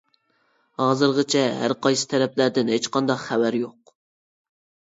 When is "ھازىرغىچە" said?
0.81-1.43